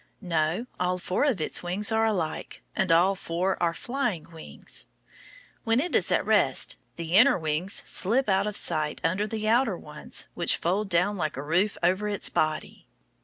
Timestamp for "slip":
7.85-8.27